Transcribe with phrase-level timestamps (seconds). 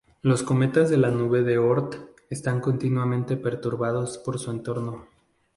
[0.23, 5.05] Los cometas de la nube de Oort están continuamente perturbados por su entorno.